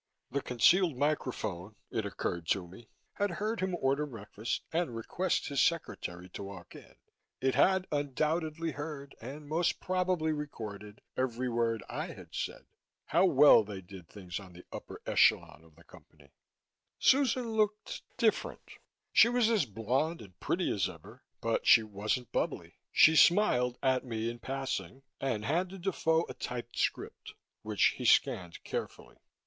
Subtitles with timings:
[0.31, 5.61] The concealed microphone, it occurred to me, had heard him order breakfast and request his
[5.61, 6.95] secretary to walk in.
[7.39, 12.65] It had undoubtedly heard and most probably recorded every word I had said.
[13.05, 16.31] How well they did things on the upper echelon of the Company!
[16.97, 18.71] Susan looked different.
[19.13, 21.21] She was as blonde and pretty as ever.
[21.41, 22.79] But she wasn't bubbly.
[22.91, 28.63] She smiled at me in passing and handed Defoe a typed script, which he scanned
[28.63, 29.17] carefully.